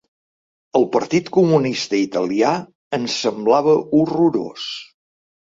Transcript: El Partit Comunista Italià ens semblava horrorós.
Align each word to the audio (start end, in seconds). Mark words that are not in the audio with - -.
El 0.79 0.85
Partit 0.95 1.27
Comunista 1.35 1.99
Italià 2.05 2.53
ens 2.99 3.19
semblava 3.27 3.77
horrorós. 3.99 4.69